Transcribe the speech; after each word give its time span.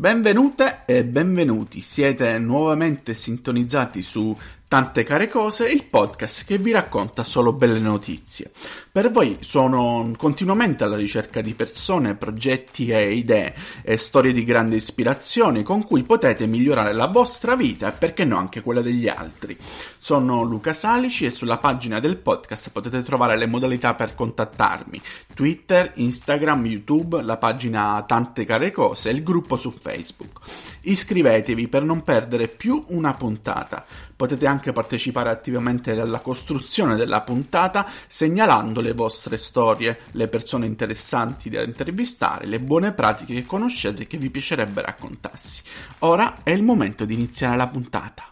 Benvenute 0.00 0.84
e 0.86 1.04
benvenuti, 1.04 1.82
siete 1.82 2.38
nuovamente 2.38 3.12
sintonizzati 3.12 4.00
su 4.00 4.34
Tante 4.70 5.02
care 5.02 5.26
cose, 5.26 5.68
il 5.68 5.82
podcast 5.82 6.44
che 6.44 6.56
vi 6.56 6.70
racconta 6.70 7.24
solo 7.24 7.52
belle 7.52 7.80
notizie. 7.80 8.52
Per 8.92 9.10
voi 9.10 9.38
sono 9.40 10.12
continuamente 10.16 10.84
alla 10.84 10.94
ricerca 10.94 11.40
di 11.40 11.54
persone, 11.54 12.14
progetti 12.14 12.88
e 12.90 13.14
idee 13.14 13.52
e 13.82 13.96
storie 13.96 14.32
di 14.32 14.44
grande 14.44 14.76
ispirazione 14.76 15.64
con 15.64 15.82
cui 15.82 16.04
potete 16.04 16.46
migliorare 16.46 16.92
la 16.92 17.08
vostra 17.08 17.56
vita 17.56 17.88
e 17.88 17.98
perché 17.98 18.24
no 18.24 18.36
anche 18.36 18.62
quella 18.62 18.80
degli 18.80 19.08
altri. 19.08 19.58
Sono 19.98 20.44
Luca 20.44 20.72
Salici 20.72 21.26
e 21.26 21.30
sulla 21.30 21.56
pagina 21.56 21.98
del 21.98 22.18
podcast 22.18 22.70
potete 22.70 23.02
trovare 23.02 23.36
le 23.36 23.46
modalità 23.46 23.96
per 23.96 24.14
contattarmi: 24.14 25.02
Twitter, 25.34 25.94
Instagram, 25.96 26.64
YouTube, 26.66 27.22
la 27.22 27.38
pagina 27.38 28.04
Tante 28.06 28.44
care 28.44 28.70
cose 28.70 29.10
e 29.10 29.14
il 29.14 29.24
gruppo 29.24 29.56
su 29.56 29.72
Facebook. 29.72 30.38
Iscrivetevi 30.82 31.66
per 31.66 31.82
non 31.82 32.02
perdere 32.02 32.46
più 32.46 32.80
una 32.90 33.14
puntata. 33.14 33.84
Potete 34.20 34.46
anche 34.46 34.72
partecipare 34.72 35.30
attivamente 35.30 35.98
alla 35.98 36.18
costruzione 36.18 36.94
della 36.94 37.22
puntata 37.22 37.86
segnalando 38.06 38.82
le 38.82 38.92
vostre 38.92 39.38
storie, 39.38 40.00
le 40.10 40.28
persone 40.28 40.66
interessanti 40.66 41.48
da 41.48 41.62
intervistare, 41.62 42.44
le 42.44 42.60
buone 42.60 42.92
pratiche 42.92 43.32
che 43.32 43.46
conoscete 43.46 44.02
e 44.02 44.06
che 44.06 44.18
vi 44.18 44.28
piacerebbe 44.28 44.82
raccontarsi. 44.82 45.62
Ora 46.00 46.42
è 46.42 46.50
il 46.50 46.62
momento 46.62 47.06
di 47.06 47.14
iniziare 47.14 47.56
la 47.56 47.68
puntata. 47.68 48.30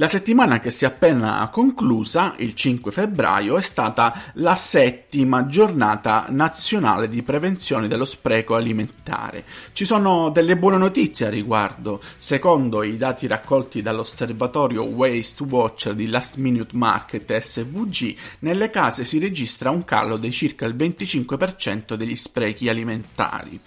La 0.00 0.08
settimana 0.08 0.60
che 0.60 0.70
si 0.70 0.86
è 0.86 0.88
appena 0.88 1.46
conclusa, 1.52 2.32
il 2.38 2.54
5 2.54 2.90
febbraio, 2.90 3.58
è 3.58 3.60
stata 3.60 4.32
la 4.36 4.54
settima 4.54 5.44
giornata 5.44 6.24
nazionale 6.30 7.06
di 7.06 7.22
prevenzione 7.22 7.86
dello 7.86 8.06
spreco 8.06 8.54
alimentare. 8.54 9.44
Ci 9.74 9.84
sono 9.84 10.30
delle 10.30 10.56
buone 10.56 10.78
notizie 10.78 11.26
a 11.26 11.28
riguardo. 11.28 12.00
Secondo 12.16 12.82
i 12.82 12.96
dati 12.96 13.26
raccolti 13.26 13.82
dall'osservatorio 13.82 14.84
Waste 14.84 15.42
Watcher 15.42 15.94
di 15.94 16.06
Last 16.06 16.36
Minute 16.36 16.74
Market 16.74 17.36
SVG, 17.36 18.16
nelle 18.38 18.70
case 18.70 19.04
si 19.04 19.18
registra 19.18 19.68
un 19.68 19.84
calo 19.84 20.16
di 20.16 20.32
circa 20.32 20.64
il 20.64 20.76
25% 20.76 21.92
degli 21.92 22.16
sprechi 22.16 22.70
alimentari. 22.70 23.60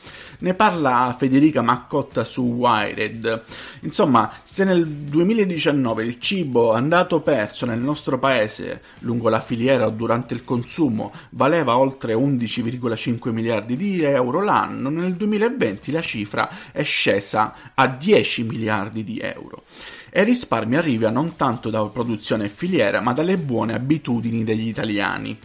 Ne 0.44 0.56
parla 0.56 1.16
Federica 1.18 1.62
Maccotta 1.62 2.26
su 2.26 2.42
Wired. 2.42 3.44
Insomma, 3.84 4.30
se 4.44 4.66
nel 4.66 4.86
2019 4.86 6.04
il 6.04 6.20
cibo 6.20 6.74
andato 6.74 7.22
perso 7.22 7.66
nel 7.66 7.80
nostro 7.80 8.20
paese 8.20 8.82
lungo 9.00 9.30
la 9.30 9.40
filiera 9.40 9.86
o 9.86 9.92
durante 9.92 10.34
il 10.34 10.44
consumo 10.44 11.14
valeva 11.30 11.78
oltre 11.78 12.14
11,5 12.14 13.30
miliardi 13.30 13.78
di 13.78 14.02
euro 14.02 14.44
l'anno, 14.44 14.90
nel 14.90 15.14
2020 15.14 15.92
la 15.92 16.02
cifra 16.02 16.50
è 16.74 16.84
scesa 16.84 17.72
a 17.74 17.88
10 17.88 18.44
miliardi 18.44 19.06
di 19.06 19.20
euro. 19.20 19.64
E 20.10 20.20
il 20.20 20.26
risparmio 20.26 20.78
arriva 20.78 21.10
non 21.10 21.38
tanto 21.38 21.70
da 21.70 21.86
produzione 21.86 22.46
e 22.46 22.50
filiera, 22.50 23.00
ma 23.00 23.14
dalle 23.14 23.38
buone 23.38 23.76
abitudini 23.76 24.44
degli 24.44 24.68
italiani. 24.68 25.40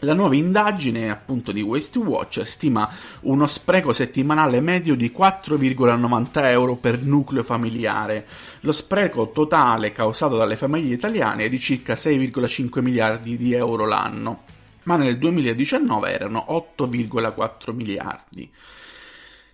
La 0.00 0.14
nuova 0.14 0.34
indagine, 0.34 1.10
appunto 1.10 1.52
di 1.52 1.60
Waste 1.60 1.98
Watch, 1.98 2.42
stima 2.46 2.90
uno 3.22 3.46
spreco 3.46 3.92
settimanale 3.92 4.62
medio 4.62 4.94
di 4.94 5.12
4,90 5.14 6.44
euro 6.46 6.76
per 6.76 7.02
nucleo 7.02 7.42
familiare. 7.42 8.26
Lo 8.60 8.72
spreco 8.72 9.28
totale 9.28 9.92
causato 9.92 10.38
dalle 10.38 10.56
famiglie 10.56 10.94
italiane 10.94 11.44
è 11.44 11.48
di 11.50 11.58
circa 11.58 11.94
6,5 11.94 12.80
miliardi 12.80 13.36
di 13.36 13.52
euro 13.52 13.84
l'anno, 13.84 14.44
ma 14.84 14.96
nel 14.96 15.18
2019 15.18 16.10
erano 16.10 16.46
8,4 16.48 17.74
miliardi. 17.74 18.50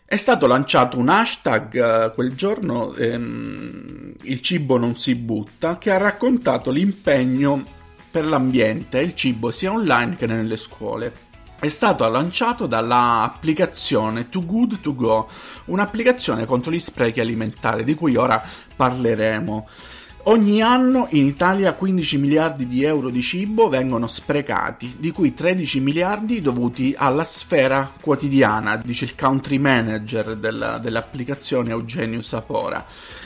È 0.05 0.17
stato 0.17 0.47
lanciato 0.47 0.97
un 0.97 1.09
hashtag 1.09 2.11
uh, 2.11 2.15
quel 2.15 2.37
giorno, 2.37 2.95
ehm, 2.95 4.15
il 4.23 4.41
cibo 4.41 4.79
non 4.79 4.97
si 4.97 5.17
butta, 5.17 5.79
che 5.79 5.91
ha 5.91 5.97
raccontato 5.97 6.71
l'impegno 6.71 7.75
per 8.17 8.27
l'ambiente 8.27 8.99
e 8.99 9.03
il 9.03 9.15
cibo 9.15 9.51
sia 9.51 9.73
online 9.73 10.17
che 10.17 10.25
nelle 10.25 10.57
scuole. 10.57 11.13
È 11.61 11.69
stato 11.69 12.09
lanciato 12.09 12.67
dall'applicazione 12.67 14.31
Too 14.31 14.47
Good 14.47 14.81
To 14.81 14.95
Go, 14.95 15.29
un'applicazione 15.67 16.47
contro 16.47 16.73
gli 16.73 16.79
sprechi 16.79 17.21
alimentari 17.21 17.85
di 17.85 17.95
cui 17.95 18.17
ora 18.17 18.43
parleremo. 18.75 19.69
Ogni 20.29 20.63
anno 20.63 21.09
in 21.11 21.27
Italia 21.27 21.75
15 21.75 22.17
miliardi 22.17 22.67
di 22.67 22.85
euro 22.85 23.11
di 23.11 23.21
cibo 23.21 23.69
vengono 23.69 24.07
sprecati, 24.07 24.97
di 24.99 25.11
cui 25.11 25.35
13 25.35 25.81
miliardi 25.81 26.41
dovuti 26.41 26.95
alla 26.97 27.25
sfera 27.25 27.93
quotidiana, 28.01 28.79
dice 28.79 29.05
il 29.05 29.15
country 29.15 29.59
manager 29.59 30.37
della, 30.37 30.79
dell'applicazione 30.79 31.69
Eugenio 31.69 32.23
Sapora. 32.23 32.83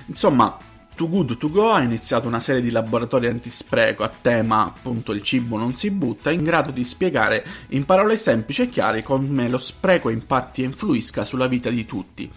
Insomma, 0.07 0.59
Too 1.01 1.09
Good 1.09 1.39
To 1.39 1.49
Go 1.49 1.71
ha 1.71 1.81
iniziato 1.81 2.29
una 2.29 2.41
serie 2.41 2.61
di 2.61 2.71
laboratori 2.71 3.27
antispreco 3.27 4.03
a 4.03 4.11
tema 4.21 4.67
appunto 4.67 5.13
il 5.13 5.23
cibo 5.23 5.57
non 5.57 5.75
si 5.75 5.91
butta, 5.91 6.31
in 6.31 6.43
grado 6.43 6.73
di 6.73 6.85
spiegare 6.85 7.43
in 7.69 7.87
parole 7.87 8.19
semplici 8.19 8.61
e 8.61 8.69
chiare 8.69 9.03
come 9.03 9.49
lo 9.49 9.57
spreco 9.57 10.11
impatti 10.11 10.61
e 10.61 10.67
influisca 10.67 11.25
sulla 11.25 11.47
vita 11.47 11.71
di 11.71 11.87
tutti. 11.87 12.31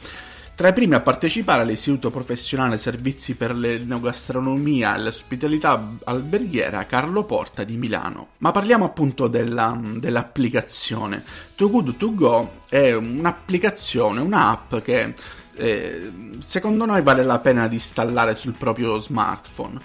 Tra 0.55 0.69
i 0.69 0.73
primi 0.73 0.93
a 0.93 1.01
partecipare 1.01 1.63
all'Istituto 1.63 2.09
Professionale 2.09 2.77
Servizi 2.77 3.35
per 3.35 3.53
l'Enogastronomia 3.53 4.95
e 4.95 4.99
l'Ospitalità 4.99 5.95
Alberghiera 6.05 6.85
Carlo 6.85 7.25
Porta 7.25 7.65
di 7.65 7.75
Milano. 7.75 8.27
Ma 8.37 8.51
parliamo 8.51 8.85
appunto 8.85 9.27
della, 9.27 9.77
dell'applicazione. 9.77 11.21
Too 11.55 11.69
Good 11.69 11.97
To 11.97 12.13
Go 12.13 12.51
è 12.69 12.93
un'applicazione, 12.93 14.21
un'app 14.21 14.75
che 14.77 15.15
eh, 15.55 16.11
secondo 16.39 16.85
noi 16.85 17.01
vale 17.01 17.23
la 17.23 17.39
pena 17.39 17.67
di 17.67 17.75
installare 17.75 18.35
sul 18.35 18.55
proprio 18.57 18.97
smartphone. 18.97 19.79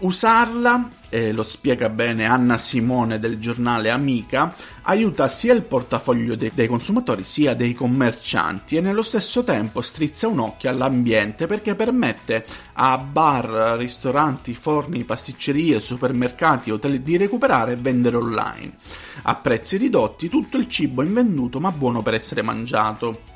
Usarla, 0.00 0.88
eh, 1.08 1.32
lo 1.32 1.42
spiega 1.42 1.88
bene 1.88 2.24
Anna 2.24 2.56
Simone 2.56 3.18
del 3.18 3.40
giornale 3.40 3.90
Amica, 3.90 4.54
aiuta 4.82 5.26
sia 5.26 5.52
il 5.52 5.62
portafoglio 5.62 6.36
dei, 6.36 6.52
dei 6.54 6.68
consumatori 6.68 7.24
sia 7.24 7.54
dei 7.54 7.74
commercianti 7.74 8.76
e 8.76 8.80
nello 8.80 9.02
stesso 9.02 9.42
tempo 9.42 9.80
strizza 9.80 10.28
un 10.28 10.38
occhio 10.38 10.70
all'ambiente 10.70 11.46
perché 11.46 11.74
permette 11.74 12.46
a 12.74 12.96
bar, 12.96 13.76
ristoranti, 13.76 14.54
forni, 14.54 15.02
pasticcerie, 15.02 15.80
supermercati, 15.80 16.70
hotel 16.70 17.00
di 17.00 17.16
recuperare 17.16 17.72
e 17.72 17.76
vendere 17.76 18.18
online. 18.18 18.74
A 19.22 19.34
prezzi 19.34 19.78
ridotti 19.78 20.28
tutto 20.28 20.58
il 20.58 20.68
cibo 20.68 21.02
invenduto 21.02 21.58
ma 21.58 21.72
buono 21.72 22.02
per 22.02 22.14
essere 22.14 22.42
mangiato. 22.42 23.27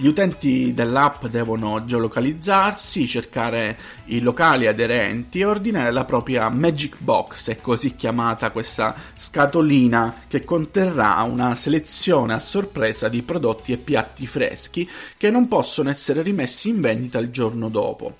Gli 0.00 0.06
utenti 0.06 0.74
dell'app 0.74 1.26
devono 1.26 1.84
geolocalizzarsi, 1.84 3.08
cercare 3.08 3.76
i 4.04 4.20
locali 4.20 4.68
aderenti 4.68 5.40
e 5.40 5.44
ordinare 5.44 5.90
la 5.90 6.04
propria 6.04 6.48
Magic 6.50 6.98
Box, 7.00 7.50
è 7.50 7.56
così 7.56 7.96
chiamata 7.96 8.52
questa 8.52 8.94
scatolina 9.16 10.22
che 10.28 10.44
conterrà 10.44 11.20
una 11.22 11.56
selezione 11.56 12.32
a 12.32 12.38
sorpresa 12.38 13.08
di 13.08 13.22
prodotti 13.22 13.72
e 13.72 13.76
piatti 13.76 14.28
freschi 14.28 14.88
che 15.16 15.30
non 15.30 15.48
possono 15.48 15.90
essere 15.90 16.22
rimessi 16.22 16.68
in 16.68 16.80
vendita 16.80 17.18
il 17.18 17.30
giorno 17.30 17.68
dopo. 17.68 18.18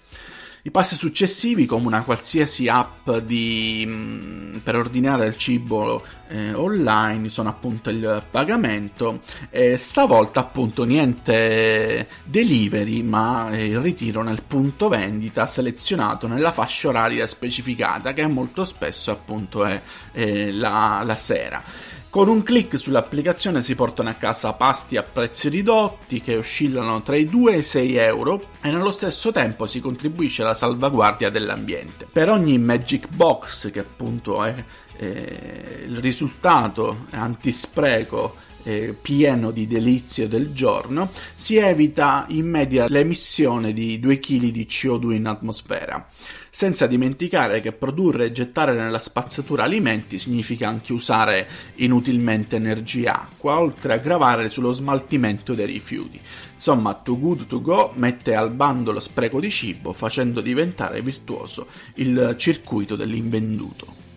I 0.63 0.71
passi 0.73 0.97
successivi, 0.97 1.67
come 1.67 1.87
una 1.87 2.03
qualsiasi 2.03 2.67
app 2.67 3.11
di, 3.11 3.85
mm, 3.87 4.57
per 4.59 4.75
ordinare 4.75 5.27
il 5.27 5.37
cibo 5.37 6.03
eh, 6.29 6.53
online, 6.53 7.29
sono 7.29 7.49
appunto 7.49 7.91
il 7.91 8.25
pagamento 8.29 9.21
e 9.51 9.79
stavolta 9.79 10.41
appunto 10.41 10.83
niente 10.83 12.09
delivery, 12.25 13.03
ma 13.03 13.57
il 13.57 13.79
ritiro 13.79 14.23
nel 14.23 14.43
punto 14.43 14.89
vendita 14.89 15.47
selezionato 15.47 16.27
nella 16.27 16.51
fascia 16.51 16.89
oraria 16.89 17.27
specificata, 17.27 18.13
che 18.13 18.27
molto 18.27 18.65
spesso 18.65 19.13
appunto 19.13 19.65
è, 19.65 19.81
è 20.11 20.51
la, 20.51 21.03
la 21.05 21.15
sera. 21.15 21.63
Con 22.11 22.29
un 22.29 22.43
clic 22.43 22.79
sull'applicazione 22.79 23.61
si 23.61 23.75
portano 23.75 24.09
a 24.09 24.15
casa 24.15 24.55
pasti 24.55 24.97
a 24.97 25.03
prezzi 25.03 25.51
ridotti 25.51 26.23
che 26.23 26.37
oscillano 26.37 27.03
tra 27.03 27.17
i 27.17 27.27
2 27.27 27.53
e 27.53 27.59
i 27.59 27.63
6 27.63 27.97
euro 27.97 28.45
e 28.63 28.71
nello 28.71 28.91
stesso 28.91 29.31
tempo 29.31 29.67
si 29.67 29.81
contribuisce 29.81 30.41
alla 30.41 30.55
salvaguardia 30.55 31.29
dell'ambiente. 31.29 32.09
Per 32.11 32.31
ogni 32.31 32.59
Magic 32.59 33.09
Box, 33.09 33.71
che 33.71 33.81
appunto 33.81 34.43
è 34.43 34.55
eh, 34.97 35.85
il 35.87 35.99
risultato 35.99 37.05
antispreco 37.11 38.35
eh, 38.63 38.97
pieno 39.01 39.51
di 39.51 39.67
delizie 39.67 40.29
del 40.29 40.55
giorno, 40.55 41.11
si 41.35 41.57
evita 41.57 42.25
in 42.29 42.49
media 42.49 42.87
l'emissione 42.89 43.75
di 43.75 44.01
2 44.01 44.19
kg 44.19 44.45
di 44.47 44.67
CO2 44.67 45.13
in 45.13 45.27
atmosfera. 45.27 46.07
Senza 46.51 46.87
dimenticare 46.87 47.61
che 47.61 47.73
produrre 47.73 48.27
e 48.27 48.33
gettare 48.33 48.73
nella 48.73 48.99
spazzatura 48.99 49.65
alimenti 49.65 50.19
significa 50.19 50.69
anche 50.69 50.93
usare 50.93 51.47
inutilmente 51.77 52.57
energia 52.57 53.23
acqua, 53.23 53.59
oltre 53.59 53.93
a 53.93 53.99
gravare 53.99 54.49
sullo 54.51 54.73
smaltimento 54.73 55.55
dei 55.55 55.67
rifiuti. 55.67 56.21
Insomma, 56.55 56.95
Too 56.95 57.19
Good 57.19 57.47
To 57.47 57.61
Go 57.61 57.93
mette 57.97 58.35
al 58.35 58.51
bando 58.51 58.93
lo 58.93 59.01
spreco 59.01 59.41
di 59.41 59.51
cibo, 59.51 59.93
facendo 59.93 60.41
diventare 60.41 61.03
virtuoso 61.03 61.67
il 61.95 62.35
circuito 62.39 62.97
dell'invenduto. 62.97 64.08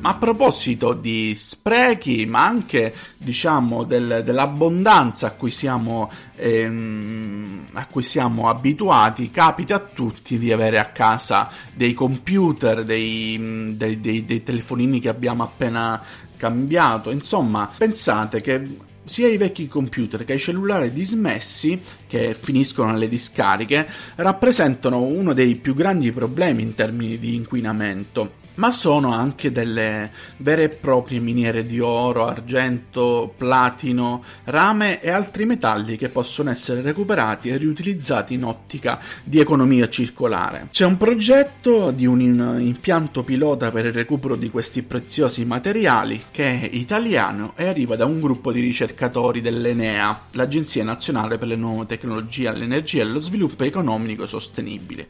Ma 0.00 0.10
a 0.10 0.14
proposito 0.14 0.94
di 0.94 1.34
sprechi, 1.36 2.24
ma 2.24 2.46
anche 2.46 2.94
diciamo 3.18 3.84
del, 3.84 4.22
dell'abbondanza 4.24 5.26
a 5.26 5.30
cui, 5.32 5.50
siamo, 5.50 6.10
ehm, 6.36 7.66
a 7.74 7.86
cui 7.86 8.02
siamo 8.02 8.48
abituati, 8.48 9.30
capita 9.30 9.74
a 9.74 9.80
tutti 9.80 10.38
di 10.38 10.52
avere 10.52 10.78
a 10.78 10.86
casa 10.86 11.50
dei 11.74 11.92
computer, 11.92 12.82
dei, 12.82 13.74
dei, 13.76 14.00
dei, 14.00 14.24
dei 14.24 14.42
telefonini 14.42 15.00
che 15.00 15.10
abbiamo 15.10 15.42
appena 15.42 16.02
cambiato. 16.34 17.10
Insomma, 17.10 17.70
pensate 17.76 18.40
che 18.40 18.88
sia 19.04 19.28
i 19.28 19.36
vecchi 19.36 19.68
computer 19.68 20.24
che 20.24 20.34
i 20.34 20.38
cellulari 20.38 20.92
dismessi, 20.92 21.78
che 22.06 22.32
finiscono 22.32 22.92
nelle 22.92 23.08
discariche, 23.08 23.86
rappresentano 24.14 25.02
uno 25.02 25.34
dei 25.34 25.56
più 25.56 25.74
grandi 25.74 26.10
problemi 26.10 26.62
in 26.62 26.74
termini 26.74 27.18
di 27.18 27.34
inquinamento 27.34 28.38
ma 28.54 28.70
sono 28.70 29.12
anche 29.12 29.52
delle 29.52 30.10
vere 30.38 30.64
e 30.64 30.68
proprie 30.68 31.20
miniere 31.20 31.66
di 31.66 31.80
oro, 31.80 32.26
argento, 32.26 33.32
platino, 33.36 34.22
rame 34.44 35.00
e 35.00 35.10
altri 35.10 35.46
metalli 35.46 35.96
che 35.96 36.08
possono 36.08 36.50
essere 36.50 36.82
recuperati 36.82 37.48
e 37.48 37.56
riutilizzati 37.56 38.34
in 38.34 38.44
ottica 38.44 39.00
di 39.22 39.38
economia 39.38 39.88
circolare. 39.88 40.68
C'è 40.70 40.84
un 40.84 40.96
progetto 40.96 41.90
di 41.90 42.06
un 42.06 42.58
impianto 42.60 43.22
pilota 43.22 43.70
per 43.70 43.86
il 43.86 43.92
recupero 43.92 44.36
di 44.36 44.50
questi 44.50 44.82
preziosi 44.82 45.44
materiali 45.44 46.24
che 46.30 46.60
è 46.60 46.68
italiano 46.72 47.52
e 47.56 47.66
arriva 47.66 47.96
da 47.96 48.04
un 48.04 48.20
gruppo 48.20 48.52
di 48.52 48.60
ricercatori 48.60 49.40
dell'Enea, 49.40 50.26
l'Agenzia 50.32 50.84
Nazionale 50.84 51.38
per 51.38 51.48
le 51.48 51.56
Nuove 51.56 51.86
Tecnologie, 51.86 52.52
l'Energia 52.52 53.02
e 53.02 53.04
lo 53.04 53.20
Sviluppo 53.20 53.64
Economico 53.64 54.26
Sostenibile. 54.26 55.08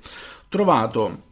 Trovato 0.49 1.29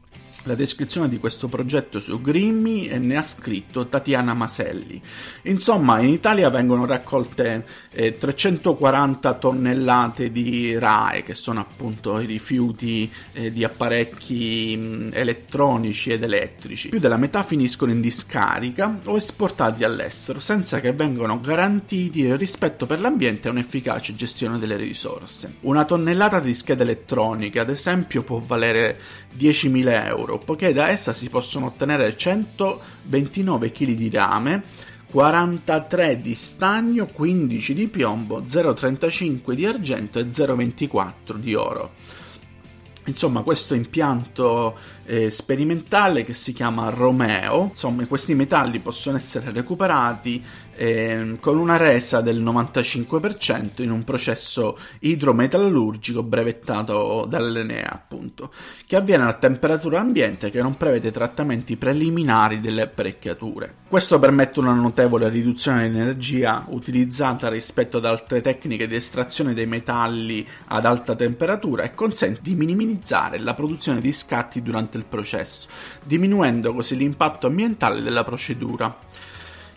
la 0.48 0.54
descrizione 0.54 1.08
di 1.08 1.18
questo 1.18 1.46
progetto 1.46 2.00
su 2.00 2.20
Grimmi 2.20 2.88
e 2.88 2.98
ne 2.98 3.16
ha 3.16 3.22
scritto 3.22 3.86
Tatiana 3.86 4.34
Maselli. 4.34 5.00
Insomma, 5.42 6.00
in 6.00 6.08
Italia 6.08 6.48
vengono 6.48 6.86
raccolte 6.86 7.64
eh, 7.92 8.16
340 8.16 9.34
tonnellate 9.34 10.32
di 10.32 10.76
RAE, 10.76 11.22
che 11.22 11.34
sono 11.34 11.60
appunto 11.60 12.18
i 12.18 12.26
rifiuti 12.26 13.10
eh, 13.34 13.50
di 13.50 13.62
apparecchi 13.62 14.76
mh, 14.76 14.82
mm, 14.82 15.10
elettronici 15.12 16.10
ed 16.10 16.22
elettrici. 16.22 16.88
Più 16.88 16.98
della 16.98 17.18
metà 17.18 17.42
finiscono 17.42 17.92
in 17.92 18.00
discarica 18.00 19.00
o 19.04 19.16
esportati 19.16 19.84
all'estero, 19.84 20.40
senza 20.40 20.80
che 20.80 20.92
vengano 20.92 21.40
garantiti 21.40 22.20
il 22.20 22.38
rispetto 22.38 22.86
per 22.86 23.00
l'ambiente 23.00 23.48
e 23.48 23.50
un'efficace 23.50 24.14
gestione 24.14 24.58
delle 24.58 24.76
risorse. 24.76 25.56
Una 25.60 25.84
tonnellata 25.84 26.40
di 26.40 26.54
schede 26.54 26.84
elettroniche, 26.84 27.60
ad 27.60 27.68
esempio, 27.68 28.22
può 28.22 28.38
valere 28.44 28.98
10.000 29.36 30.06
euro 30.06 30.37
poiché 30.38 30.72
da 30.72 30.88
essa 30.88 31.12
si 31.12 31.28
possono 31.28 31.66
ottenere 31.66 32.16
129 32.16 33.70
kg 33.70 33.90
di 33.92 34.10
rame, 34.10 34.62
43 35.10 36.20
di 36.20 36.34
stagno, 36.34 37.06
15 37.06 37.74
di 37.74 37.88
piombo, 37.88 38.40
0,35 38.42 39.52
di 39.52 39.66
argento 39.66 40.18
e 40.18 40.24
0,24 40.24 41.34
di 41.36 41.54
oro. 41.54 41.92
Insomma, 43.08 43.40
questo 43.40 43.72
impianto 43.72 44.76
eh, 45.06 45.30
sperimentale 45.30 46.24
che 46.24 46.34
si 46.34 46.52
chiama 46.52 46.90
Romeo, 46.90 47.70
insomma, 47.70 48.06
questi 48.06 48.34
metalli 48.34 48.80
possono 48.80 49.16
essere 49.16 49.50
recuperati 49.50 50.44
eh, 50.78 51.36
con 51.40 51.58
una 51.58 51.76
resa 51.76 52.20
del 52.20 52.40
95% 52.40 53.82
in 53.82 53.90
un 53.90 54.04
processo 54.04 54.78
idrometallurgico 55.00 56.22
brevettato 56.22 57.26
dall'Enea, 57.28 57.90
appunto, 57.90 58.52
che 58.86 58.94
avviene 58.94 59.24
a 59.24 59.32
temperatura 59.32 59.98
ambiente 59.98 60.50
che 60.50 60.62
non 60.62 60.76
prevede 60.76 61.10
trattamenti 61.10 61.76
preliminari 61.76 62.60
delle 62.60 62.82
apparecchiature. 62.82 63.74
Questo 63.88 64.18
permette 64.20 64.60
una 64.60 64.72
notevole 64.72 65.28
riduzione 65.28 65.90
di 65.90 65.98
energia 65.98 66.64
utilizzata 66.68 67.48
rispetto 67.48 67.96
ad 67.96 68.04
altre 68.04 68.40
tecniche 68.40 68.86
di 68.86 68.94
estrazione 68.94 69.54
dei 69.54 69.66
metalli 69.66 70.46
ad 70.66 70.84
alta 70.84 71.16
temperatura 71.16 71.82
e 71.82 71.90
consente 71.90 72.40
di 72.42 72.54
minimizzare 72.54 73.38
la 73.38 73.54
produzione 73.54 74.00
di 74.00 74.12
scatti 74.12 74.62
durante 74.62 74.96
il 74.96 75.04
processo, 75.04 75.68
diminuendo 76.04 76.72
così 76.72 76.96
l'impatto 76.96 77.48
ambientale 77.48 78.00
della 78.00 78.22
procedura. 78.22 79.26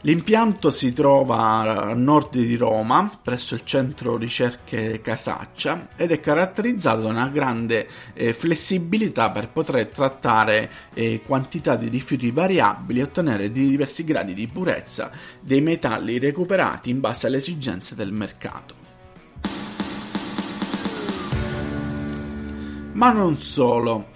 L'impianto 0.04 0.72
si 0.72 0.94
trova 0.94 1.60
a 1.60 1.94
nord 1.94 2.32
di 2.32 2.56
Roma, 2.56 3.20
presso 3.22 3.54
il 3.54 3.62
centro 3.64 4.18
ricerche 4.18 5.00
Casaccia, 5.00 5.90
ed 5.96 6.12
è 6.12 6.20
caratterizzato 6.20 7.02
da 7.02 7.10
una 7.10 7.28
grande 7.28 7.88
eh, 8.14 8.34
flessibilità 8.34 9.30
per 9.30 9.50
poter 9.50 9.90
trattare 9.90 10.72
eh, 10.96 11.22
quantità 11.24 11.76
di 11.76 11.88
rifiuti 11.88 12.32
variabili 12.32 13.00
e 13.00 13.04
ottenere 13.04 13.52
diversi 13.52 14.04
gradi 14.04 14.34
di 14.34 14.48
purezza 14.48 15.12
dei 15.40 15.62
metalli 15.62 16.18
recuperati 16.18 16.90
in 16.90 17.00
base 17.00 17.28
alle 17.28 17.38
esigenze 17.38 17.94
del 17.94 18.12
mercato. 18.12 18.74
Ma 22.94 23.12
non 23.12 23.40
solo 23.40 24.08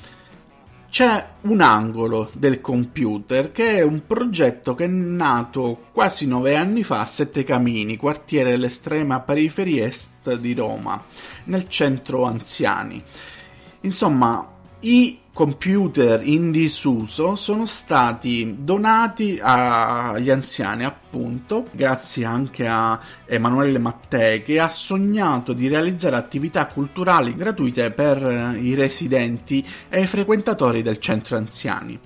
c'è 0.95 1.27
un 1.41 1.59
angolo 1.59 2.31
del 2.35 2.61
computer 2.61 3.51
che 3.51 3.79
è 3.79 3.81
un 3.81 4.07
progetto 4.07 4.75
che 4.75 4.85
è 4.85 4.87
nato 4.87 5.87
quasi 5.91 6.25
nove 6.25 6.55
anni 6.55 6.85
fa 6.85 7.01
a 7.01 7.05
Sette 7.05 7.43
Camini, 7.43 7.97
quartiere 7.97 8.51
dell'estrema 8.51 9.19
periferia 9.19 9.85
est 9.85 10.37
di 10.37 10.53
Roma, 10.53 11.03
nel 11.47 11.67
centro 11.67 12.23
anziani. 12.23 13.03
Insomma, 13.81 14.54
i 14.85 15.19
computer 15.33 16.21
in 16.23 16.51
disuso 16.51 17.35
sono 17.35 17.65
stati 17.65 18.57
donati 18.59 19.39
agli 19.41 20.29
anziani, 20.29 20.85
appunto, 20.85 21.65
grazie 21.71 22.23
anche 22.23 22.67
a 22.67 22.99
Emanuele 23.25 23.79
Mattei, 23.79 24.43
che 24.43 24.59
ha 24.59 24.69
sognato 24.69 25.53
di 25.53 25.67
realizzare 25.67 26.15
attività 26.15 26.67
culturali 26.67 27.35
gratuite 27.35 27.89
per 27.89 28.57
i 28.61 28.75
residenti 28.75 29.65
e 29.89 30.01
i 30.01 30.07
frequentatori 30.07 30.83
del 30.83 30.99
centro 30.99 31.35
anziani. 31.35 31.99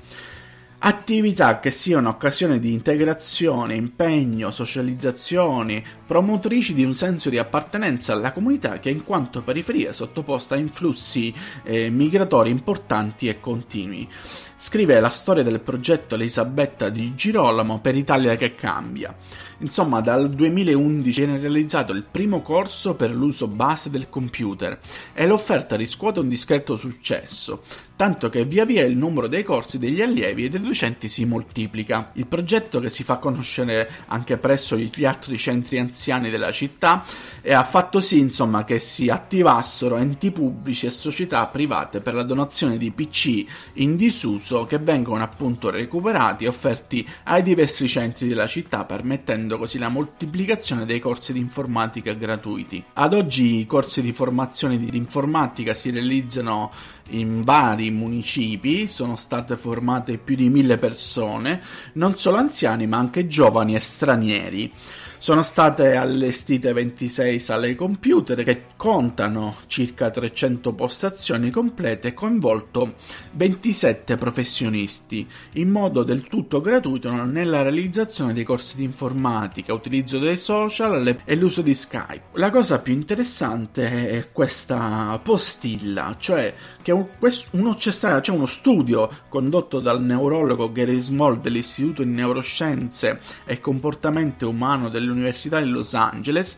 Attività 0.82 1.60
che 1.60 1.72
siano 1.72 2.08
occasione 2.08 2.58
di 2.58 2.72
integrazione, 2.72 3.76
impegno, 3.76 4.50
socializzazione, 4.50 5.84
promotrici 6.08 6.74
di 6.74 6.86
un 6.86 6.96
senso 6.96 7.30
di 7.30 7.38
appartenenza 7.38 8.14
alla 8.14 8.32
comunità 8.32 8.80
che 8.80 8.90
in 8.90 9.04
quanto 9.04 9.42
periferia 9.42 9.90
è 9.90 9.94
sottoposta 9.94 10.56
a 10.56 10.58
influssi 10.58 11.34
eh, 11.64 11.90
migratori 11.90 12.50
importanti 12.50 13.28
e 13.28 13.42
continui. 13.42 14.08
Scrive 14.56 15.02
la 15.02 15.10
storia 15.10 15.44
del 15.44 15.60
progetto 15.60 16.16
Elisabetta 16.16 16.88
di 16.88 17.14
Girolamo 17.14 17.82
per 17.82 17.98
Italia 17.98 18.38
che 18.38 18.56
cambia. 18.56 19.14
Insomma, 19.62 20.00
dal 20.00 20.30
2011 20.30 21.26
viene 21.26 21.38
realizzato 21.38 21.92
il 21.92 22.06
primo 22.10 22.42
corso 22.42 22.96
per 22.96 23.12
l'uso 23.12 23.48
base 23.48 23.90
del 23.90 24.08
computer 24.08 24.80
e 25.14 25.28
l'offerta 25.28 25.76
riscuote 25.76 26.22
un 26.22 26.30
discreto 26.30 26.78
successo, 26.78 27.62
tanto 27.98 28.30
che 28.30 28.46
via 28.46 28.64
via 28.64 28.86
il 28.86 28.96
numero 28.96 29.28
dei 29.28 29.44
corsi 29.44 29.78
degli 29.78 30.02
allievi 30.02 30.46
e 30.46 30.50
dei 30.50 30.62
docenti 30.62 31.10
si 31.10 31.26
moltiplica. 31.26 32.12
Il 32.14 32.28
progetto 32.28 32.80
che 32.80 32.90
si 32.90 33.04
fa 33.04 33.18
conoscere 33.18 33.90
anche 34.08 34.38
presso 34.38 34.78
gli 34.78 35.04
altri 35.04 35.38
centri 35.38 35.78
anziani 35.78 36.30
della 36.30 36.54
città 36.54 37.04
e 37.42 37.54
ha 37.54 37.64
fatto 37.64 38.00
sì, 38.00 38.20
insomma, 38.20 38.64
che 38.64 38.80
si 38.80 39.10
attivassero 39.10 39.98
enti 39.98 40.32
pubblici 40.32 40.86
e 40.86 40.90
società 40.90 41.46
private 41.48 42.00
per 42.00 42.14
la 42.14 42.24
donazione 42.24 42.78
di 42.78 42.92
PC 42.92 43.46
in 43.74 43.98
disuso 43.98 44.64
che 44.64 44.78
vengono 44.78 45.22
appunto 45.22 45.70
recuperati 45.70 46.46
e 46.46 46.48
offerti 46.48 47.06
ai 47.26 47.44
diversi 47.44 47.90
centri 47.90 48.30
della 48.30 48.48
città 48.48 48.86
permettendo 48.86 49.48
favorendo 49.50 49.58
così 49.58 49.78
la 49.80 49.90
moltiplicazione 49.90 50.86
dei 50.86 51.00
corsi 51.00 51.34
di 51.34 51.40
informatica 51.40 52.14
gratuiti. 52.14 52.84
Ad 52.94 53.14
oggi 53.14 53.60
i 53.60 53.66
corsi 53.66 54.02
di 54.02 54.12
formazione 54.12 54.78
di 54.78 54.96
informatica 54.96 55.74
si 55.74 55.90
realizzano 55.90 56.72
in 57.10 57.44
vari 57.44 57.90
municipi, 57.90 58.88
sono 58.88 59.16
state 59.16 59.58
formate 59.58 60.18
più 60.18 60.36
di 60.36 60.50
mille 60.50 60.78
persone, 60.78 61.62
non 61.94 62.16
solo 62.18 62.38
anziani 62.38 62.86
ma 62.86 62.98
anche 62.98 63.28
giovani 63.28 63.76
e 63.76 63.80
stranieri. 63.80 64.72
Sono 65.22 65.44
state 65.44 65.98
allestite 65.98 66.72
26 66.72 67.40
sale 67.40 67.76
computer 67.76 68.42
che 68.42 68.68
contano 68.78 69.58
circa 69.68 70.10
300 70.10 70.72
postazioni 70.72 71.50
complete 71.50 72.08
e 72.08 72.14
coinvolto 72.14 72.94
27 73.34 74.16
professionisti, 74.16 75.28
in 75.56 75.72
modo 75.72 76.04
del 76.04 76.24
tutto 76.24 76.62
gratuito 76.62 77.12
nella 77.26 77.62
realizzazione 77.62 78.32
dei 78.32 78.46
corsi 78.46 78.78
di 78.78 78.86
informatica, 78.86 79.74
utilizzo 79.74 80.20
dei 80.20 80.38
social 80.38 81.18
e 81.26 81.36
l'uso 81.36 81.62
di 81.62 81.76
Skype. 81.76 82.22
La 82.36 82.50
cosa 82.50 82.80
più 82.80 82.94
interessante 82.94 84.08
è 84.08 84.32
questa 84.32 85.20
postilla, 85.22 86.16
cioè 86.18 86.54
che 86.82 86.94
uno, 86.94 87.76
c'è, 87.76 87.92
stato, 87.92 88.22
c'è 88.22 88.32
uno 88.32 88.46
studio 88.46 89.10
condotto 89.28 89.82
dal 89.82 90.02
neurologo 90.02 90.72
Gary 90.72 91.02
Small 91.02 91.42
dell'Istituto 91.42 92.04
di 92.04 92.12
Neuroscienze 92.12 93.20
e 93.46 93.60
Comportamento 93.60 94.48
Umano 94.48 94.88
dell'Università 94.88 95.08
di 95.14 95.70
Los 95.70 95.94
Angeles 95.94 96.58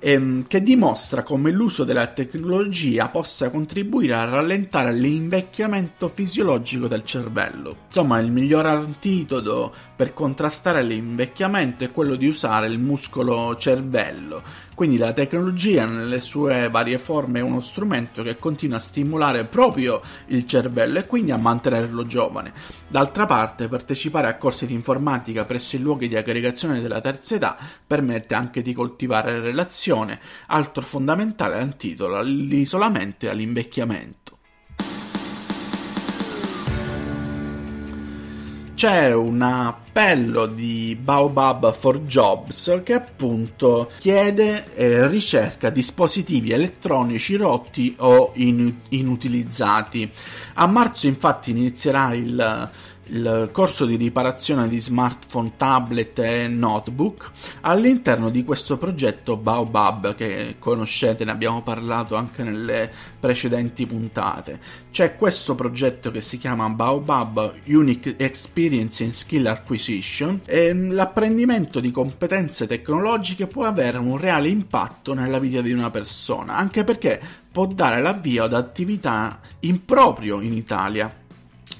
ehm, 0.00 0.46
che 0.46 0.62
dimostra 0.62 1.22
come 1.22 1.52
l'uso 1.52 1.84
della 1.84 2.08
tecnologia 2.08 3.08
possa 3.08 3.50
contribuire 3.50 4.14
a 4.14 4.24
rallentare 4.24 4.92
l'invecchiamento 4.92 6.08
fisiologico 6.08 6.88
del 6.88 7.04
cervello. 7.04 7.76
Insomma, 7.86 8.18
il 8.18 8.32
miglior 8.32 8.66
antidoto 8.66 9.72
per 9.94 10.12
contrastare 10.12 10.82
l'invecchiamento 10.82 11.84
è 11.84 11.92
quello 11.92 12.16
di 12.16 12.26
usare 12.26 12.66
il 12.66 12.78
muscolo 12.78 13.54
cervello. 13.56 14.42
Quindi 14.80 14.96
la 14.96 15.12
tecnologia 15.12 15.84
nelle 15.84 16.20
sue 16.20 16.70
varie 16.70 16.96
forme 16.96 17.40
è 17.40 17.42
uno 17.42 17.60
strumento 17.60 18.22
che 18.22 18.38
continua 18.38 18.78
a 18.78 18.80
stimolare 18.80 19.44
proprio 19.44 20.00
il 20.28 20.46
cervello 20.46 20.98
e 20.98 21.04
quindi 21.04 21.32
a 21.32 21.36
mantenerlo 21.36 22.06
giovane. 22.06 22.50
D'altra 22.88 23.26
parte, 23.26 23.68
partecipare 23.68 24.26
a 24.28 24.38
corsi 24.38 24.64
di 24.64 24.72
informatica 24.72 25.44
presso 25.44 25.76
i 25.76 25.80
luoghi 25.80 26.08
di 26.08 26.16
aggregazione 26.16 26.80
della 26.80 27.02
terza 27.02 27.34
età 27.34 27.58
permette 27.86 28.32
anche 28.32 28.62
di 28.62 28.72
coltivare 28.72 29.40
relazione, 29.40 30.18
altro 30.46 30.82
fondamentale 30.82 31.56
antidoto 31.56 32.16
all'isolamento 32.16 33.26
e 33.26 33.28
all'invecchiamento. 33.28 34.39
C'è 38.80 39.12
un 39.12 39.42
appello 39.42 40.46
di 40.46 40.96
Baobab 40.98 41.74
for 41.74 42.00
Jobs 42.00 42.80
che 42.82 42.94
appunto 42.94 43.90
chiede 43.98 44.74
e 44.74 45.06
ricerca 45.06 45.68
dispositivi 45.68 46.52
elettronici 46.52 47.36
rotti 47.36 47.94
o 47.98 48.32
in- 48.36 48.74
inutilizzati. 48.88 50.10
A 50.54 50.66
marzo 50.66 51.08
infatti 51.08 51.50
inizierà 51.50 52.14
il 52.14 52.70
il 53.10 53.48
corso 53.52 53.86
di 53.86 53.96
riparazione 53.96 54.68
di 54.68 54.80
smartphone, 54.80 55.52
tablet 55.56 56.18
e 56.20 56.48
notebook 56.48 57.30
all'interno 57.62 58.30
di 58.30 58.44
questo 58.44 58.78
progetto 58.78 59.36
Baobab 59.36 60.14
che 60.14 60.56
conoscete, 60.58 61.24
ne 61.24 61.32
abbiamo 61.32 61.62
parlato 61.62 62.14
anche 62.14 62.42
nelle 62.42 62.90
precedenti 63.18 63.86
puntate. 63.86 64.60
C'è 64.90 65.16
questo 65.16 65.54
progetto 65.54 66.10
che 66.10 66.20
si 66.20 66.38
chiama 66.38 66.68
Baobab 66.68 67.54
Unique 67.66 68.14
Experience 68.16 69.02
and 69.02 69.12
Skill 69.12 69.46
Acquisition 69.46 70.40
e 70.44 70.72
l'apprendimento 70.72 71.80
di 71.80 71.90
competenze 71.90 72.66
tecnologiche 72.66 73.46
può 73.46 73.64
avere 73.64 73.98
un 73.98 74.16
reale 74.16 74.48
impatto 74.48 75.14
nella 75.14 75.38
vita 75.38 75.60
di 75.60 75.72
una 75.72 75.90
persona, 75.90 76.56
anche 76.56 76.84
perché 76.84 77.20
può 77.50 77.66
dare 77.66 78.00
l'avvio 78.00 78.44
ad 78.44 78.54
attività 78.54 79.40
in 79.60 79.84
proprio 79.84 80.40
in 80.40 80.52
Italia 80.52 81.12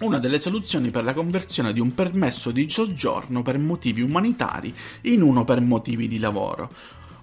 una 0.00 0.18
delle 0.18 0.40
soluzioni 0.40 0.90
per 0.90 1.04
la 1.04 1.12
conversione 1.12 1.72
di 1.72 1.80
un 1.80 1.94
permesso 1.94 2.50
di 2.50 2.68
soggiorno 2.70 3.42
per 3.42 3.58
motivi 3.58 4.00
umanitari 4.00 4.74
in 5.02 5.22
uno 5.22 5.44
per 5.44 5.60
motivi 5.60 6.08
di 6.08 6.18
lavoro 6.18 6.70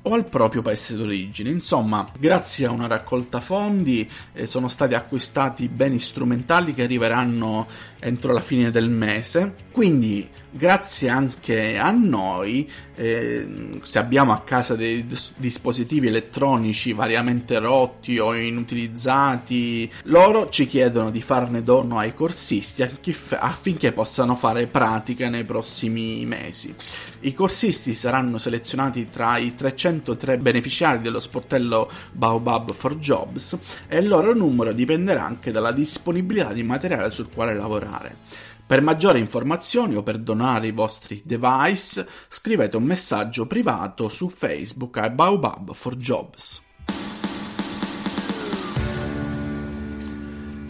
o 0.03 0.13
al 0.13 0.29
proprio 0.29 0.62
paese 0.62 0.96
d'origine. 0.96 1.50
Insomma, 1.50 2.10
grazie 2.17 2.65
a 2.65 2.72
una 2.72 2.88
raccolta 2.88 3.41
fondi 3.41 4.10
eh, 4.34 4.46
sono 4.46 4.67
stati 4.67 4.93
acquistati 4.93 5.67
beni 5.67 6.00
strumentali 6.00 6.74
che 6.74 6.84
arriveranno 6.84 7.67
entro 8.00 8.31
la 8.31 8.39
fine 8.39 8.72
del 8.72 8.89
mese. 8.89 9.55
Quindi, 9.72 10.29
grazie 10.57 11.07
anche 11.07 11.77
a 11.77 11.91
noi, 11.91 12.69
eh, 12.95 13.79
se 13.83 13.99
abbiamo 13.99 14.33
a 14.33 14.41
casa 14.41 14.75
dei 14.75 15.05
dispositivi 15.37 16.07
elettronici 16.07 16.91
variamente 16.91 17.59
rotti 17.59 18.17
o 18.19 18.33
inutilizzati, 18.33 19.89
loro 20.03 20.49
ci 20.49 20.67
chiedono 20.67 21.11
di 21.11 21.21
farne 21.21 21.63
dono 21.63 21.99
ai 21.99 22.13
corsisti 22.13 22.83
affinché 23.37 23.93
possano 23.93 24.35
fare 24.35 24.65
pratica 24.65 25.29
nei 25.29 25.45
prossimi 25.45 26.25
mesi. 26.25 26.73
I 27.21 27.33
corsisti 27.33 27.95
saranno 27.95 28.37
selezionati 28.37 29.09
tra 29.09 29.37
i 29.37 29.55
303 29.55 30.37
beneficiari 30.39 31.01
dello 31.01 31.19
sportello 31.19 31.89
Baobab 32.11 32.73
for 32.73 32.97
Jobs 32.97 33.57
e 33.87 33.99
il 33.99 34.07
loro 34.07 34.33
numero 34.33 34.73
dipenderà 34.73 35.25
anche 35.25 35.51
dalla 35.51 35.71
disponibilità 35.71 36.51
di 36.51 36.63
materiale 36.63 37.11
sul 37.11 37.29
quale 37.31 37.53
lavorare. 37.53 38.15
Per 38.67 38.81
maggiori 38.81 39.21
informazioni 39.21 39.95
o 39.95 40.03
per 40.03 40.17
donare 40.17 40.67
i 40.67 40.71
vostri 40.71 41.21
device, 41.24 42.05
scrivete 42.27 42.75
un 42.75 42.83
messaggio 42.83 43.47
privato 43.47 44.09
su 44.09 44.27
Facebook 44.27 44.97
a 44.97 45.09
Baobab 45.09 45.74
for 45.74 45.95
Jobs. 45.95 46.66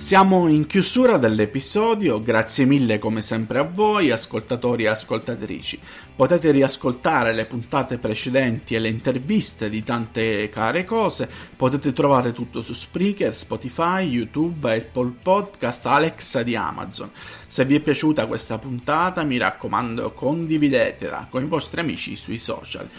Siamo 0.07 0.47
in 0.47 0.67
chiusura 0.67 1.17
dell'episodio, 1.17 2.21
grazie 2.21 2.63
mille 2.63 2.97
come 2.97 3.19
sempre 3.19 3.59
a 3.59 3.63
voi, 3.63 4.09
ascoltatori 4.09 4.83
e 4.83 4.87
ascoltatrici. 4.87 5.77
Potete 6.15 6.51
riascoltare 6.51 7.33
le 7.33 7.43
puntate 7.43 7.97
precedenti 7.97 8.73
e 8.73 8.79
le 8.79 8.87
interviste 8.87 9.69
di 9.69 9.83
tante 9.83 10.47
care 10.47 10.85
cose, 10.85 11.29
potete 11.57 11.91
trovare 11.91 12.31
tutto 12.31 12.61
su 12.61 12.71
Spreaker, 12.71 13.35
Spotify, 13.35 14.07
YouTube, 14.07 14.73
Apple 14.73 15.13
Podcast, 15.21 15.85
Alexa 15.87 16.41
di 16.41 16.55
Amazon. 16.55 17.11
Se 17.45 17.65
vi 17.65 17.75
è 17.75 17.81
piaciuta 17.81 18.27
questa 18.27 18.57
puntata, 18.57 19.23
mi 19.23 19.35
raccomando, 19.35 20.13
condividetela 20.13 21.27
con 21.29 21.43
i 21.43 21.47
vostri 21.47 21.81
amici 21.81 22.15
sui 22.15 22.37
social. 22.37 22.89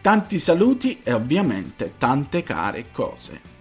Tanti 0.00 0.38
saluti 0.38 1.00
e 1.02 1.12
ovviamente 1.12 1.96
tante 1.98 2.42
care 2.42 2.86
cose. 2.90 3.55